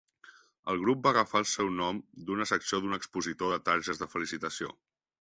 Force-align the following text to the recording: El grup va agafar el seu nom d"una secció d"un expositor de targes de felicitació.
El 0.71 0.79
grup 0.83 1.03
va 1.07 1.11
agafar 1.15 1.41
el 1.41 1.45
seu 1.51 1.69
nom 1.81 2.01
d"una 2.31 2.49
secció 2.55 2.83
d"un 2.87 3.01
expositor 3.01 3.57
de 3.57 3.63
targes 3.71 4.05
de 4.05 4.13
felicitació. 4.17 4.77